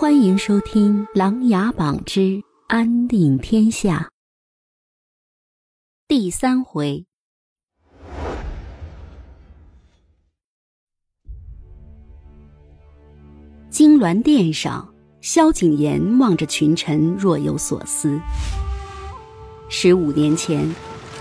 [0.00, 4.08] 欢迎收听《琅琊榜之安定天下》
[6.08, 7.04] 第三回。
[13.68, 14.90] 金銮殿上，
[15.20, 18.18] 萧景琰望着群臣，若有所思。
[19.68, 20.74] 十五年前，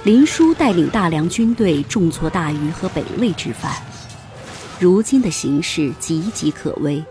[0.06, 3.76] 林殊带领大梁军队重挫大禹和北魏之犯，
[4.80, 7.04] 如今的形势岌岌可危。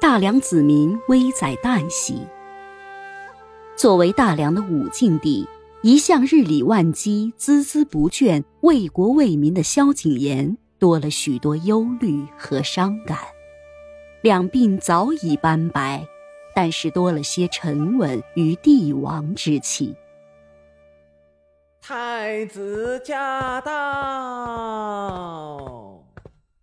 [0.00, 2.26] 大梁子民危在旦夕。
[3.76, 5.46] 作为大梁的武进帝，
[5.82, 13.18] 一向日理万机、孜孜不倦、为国为民的萧景琰，多了许多忧虑和伤感。
[14.22, 16.02] 两鬓早已斑白，
[16.54, 19.94] 但是多了些沉稳与帝王之气。
[21.82, 23.76] 太子驾到！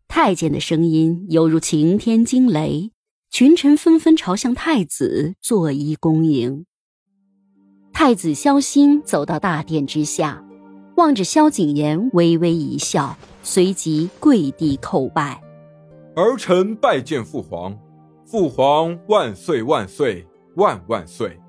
[0.07, 2.91] 太监的声音犹如晴天惊雷。
[3.37, 6.65] 群臣纷纷朝向太子作揖恭迎。
[7.93, 10.43] 太子萧兴走到大殿之下，
[10.95, 15.39] 望着萧景琰微微一笑，随即跪地叩拜
[16.17, 17.77] ：“儿臣拜见父皇，
[18.25, 21.39] 父皇万岁万岁万万岁！”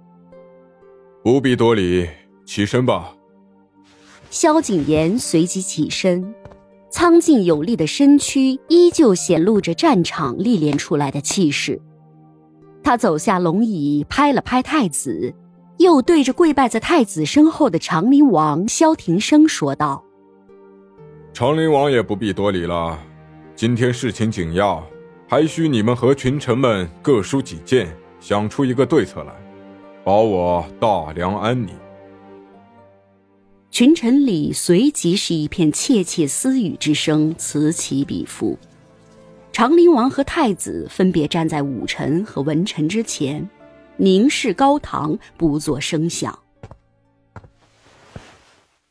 [1.24, 2.06] 不必多礼，
[2.44, 3.16] 起身吧。
[4.28, 6.34] 萧景琰随即起身。
[6.90, 11.80] 苍劲有力的身躯依旧显露着战场历练出来的气势。
[12.82, 15.34] 他走下龙椅，拍了拍太子，
[15.78, 20.02] 又对着跪拜在太子身后的长林王萧庭生说道
[21.34, 22.98] ：“长林王也不必多礼了，
[23.54, 24.82] 今天事情紧要，
[25.28, 29.32] 还需你们和群臣们各抒己见，想出一个对策来，
[30.02, 31.74] 保我大梁安宁。”
[33.78, 38.58] 群臣里随即是一片窃窃私语之声，此起彼伏。
[39.52, 43.48] 长陵王和太子分别站在武臣和文臣之前，
[43.96, 46.36] 凝视高堂，不作声响。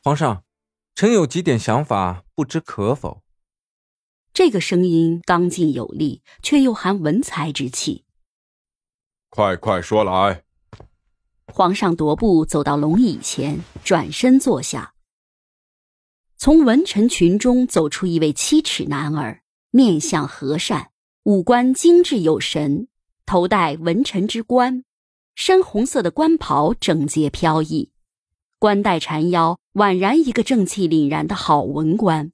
[0.02, 0.42] 皇上，
[0.94, 3.20] 臣有几点想法，不知可否？
[4.32, 8.06] 这个声音刚劲有力，却又含文才之气。
[9.28, 10.44] 快快说来。
[11.52, 14.94] 皇上踱步走到龙椅前，转身坐下。
[16.36, 20.90] 从文臣群中走出一位七尺男儿，面相和善，
[21.24, 22.86] 五官精致有神，
[23.26, 24.84] 头戴文臣之冠，
[25.34, 27.90] 深红色的官袍整洁飘逸，
[28.60, 32.30] 冠带缠腰，宛然一个正气凛然的好文官。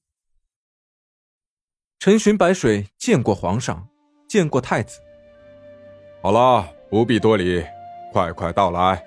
[1.98, 3.88] 陈寻白水见过皇上，
[4.28, 4.98] 见过太子。
[6.20, 7.64] 好了，不必多礼。
[8.14, 9.04] 快快到来，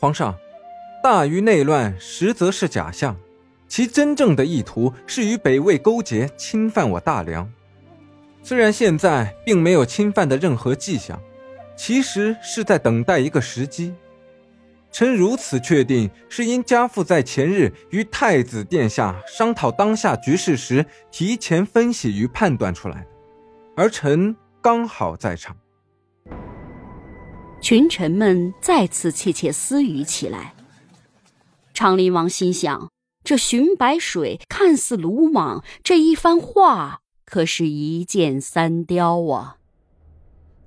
[0.00, 0.36] 皇上，
[1.00, 3.16] 大禹内乱实则是假象，
[3.68, 7.48] 其真正的意图是与北魏勾结，侵犯我大梁。
[8.42, 11.22] 虽然现在并没有侵犯的任何迹象，
[11.76, 13.94] 其实是在等待一个时机。
[14.90, 23.06] 臣如此确定，是因家父在前日与太子殿下商讨当下局势时，提前分析与判断出来的，
[23.76, 25.56] 而臣刚好在场。
[27.60, 30.54] 群臣们再次窃窃私语起来。
[31.74, 32.90] 长林王心想：
[33.24, 39.56] 这荀白水看似鲁莽，这一番话可是一箭三雕啊！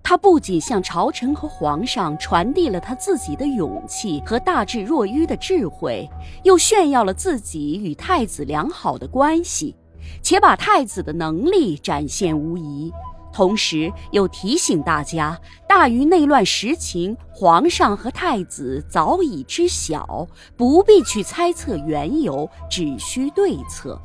[0.03, 6.09] 他不仅向朝臣和皇上传递了他自己的勇气和大智若愚的智慧，
[6.43, 9.75] 又炫耀了自己与太子良好的关系，
[10.21, 12.91] 且把太子的能力展现无疑。
[13.33, 20.27] 同时又提醒大家，大禹内乱实情，皇上和太子早已知晓，
[20.57, 23.99] 不必去猜测缘由，只需对策，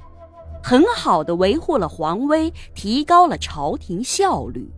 [0.62, 4.70] 很好的维护了皇威，提高了朝廷效率。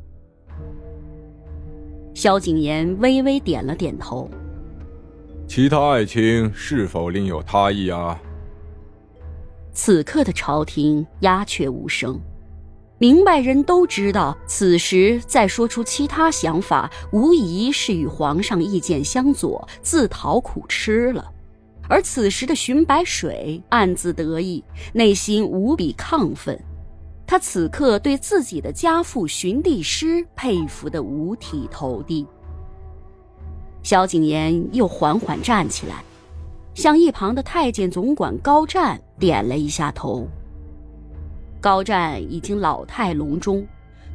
[2.15, 4.29] 萧景琰微微点了点头。
[5.47, 8.21] 其他爱卿是否另有他意啊？
[9.73, 12.21] 此刻的朝廷鸦雀无声。
[12.99, 21.25] 明白人都知道，此时再说出其他想法，无疑是与皇上意见相左，自讨苦吃了。
[21.89, 24.63] 而此时的荀白水暗自得意，
[24.93, 26.59] 内心无比亢奋。
[27.27, 32.27] 他此刻对自己的家父荀帝师佩服的五体投地。
[33.83, 36.03] 萧景琰又缓缓站起来，
[36.75, 40.27] 向一旁的太监总管高湛点了一下头。
[41.61, 43.67] 高湛已经老态龙钟，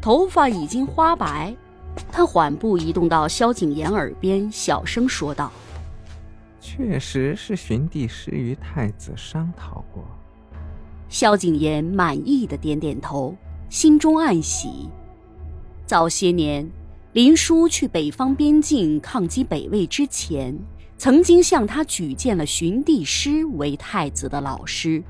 [0.01, 1.53] 头发已经花白，
[2.11, 5.51] 他缓步移动到萧景琰耳边，小声说道
[6.61, 10.05] ：“确实是荀帝师与太子商讨过。”
[11.09, 13.35] 萧景琰满意的点点头，
[13.69, 14.89] 心中暗喜。
[15.85, 16.65] 早些年，
[17.11, 20.57] 林殊去北方边境抗击北魏之前，
[20.97, 25.03] 曾经向他举荐了荀帝师为太子的老师。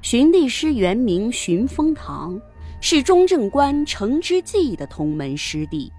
[0.00, 2.40] 荀帝师原名荀风堂，
[2.80, 5.92] 是中正官程之济的同门师弟，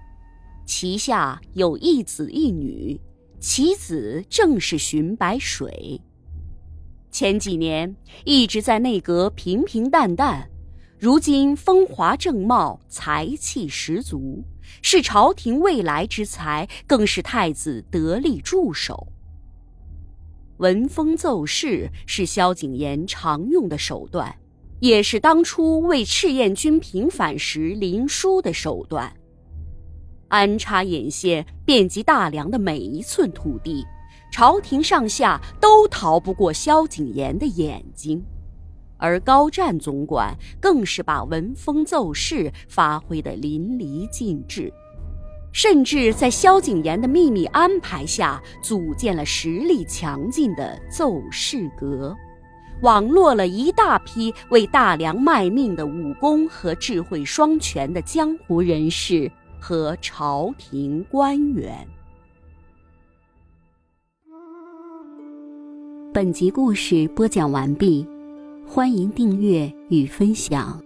[0.64, 2.98] 旗下有一子一女，
[3.38, 6.00] 其子正是荀白水。
[7.10, 7.94] 前几年
[8.24, 10.48] 一直在内阁平平淡淡，
[10.98, 14.42] 如今风华正茂，才气十足，
[14.80, 19.06] 是朝廷未来之才，更是太子得力助手。
[20.60, 24.36] 闻风奏事是萧景琰常用的手段，
[24.78, 29.10] 也是当初为赤焰军平反时林殊的手段。
[30.28, 33.86] 安插眼线遍及大梁的每一寸土地。
[34.30, 38.22] 朝廷上下都逃不过萧景琰的眼睛，
[38.98, 44.70] 而高湛总管更是把闻风奏事发挥得淋漓尽致，
[45.52, 52.16] 甚至在萧景琰的秘密安排下，组建了实力强劲的奏事阁，
[52.82, 61.86] 网络了一大批为大梁卖命的武功和智慧双全的江湖人士和朝廷官员。
[66.12, 68.06] 本集故事播讲完毕，
[68.66, 70.82] 欢迎订阅与分享。